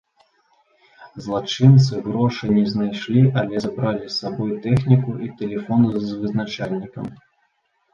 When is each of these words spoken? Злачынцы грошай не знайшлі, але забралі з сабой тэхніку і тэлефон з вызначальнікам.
Злачынцы 1.25 1.93
грошай 2.07 2.49
не 2.61 2.65
знайшлі, 2.73 3.21
але 3.43 3.55
забралі 3.67 4.03
з 4.09 4.13
сабой 4.21 4.51
тэхніку 4.67 5.11
і 5.29 5.35
тэлефон 5.39 5.91
з 6.11 6.21
вызначальнікам. 6.21 7.05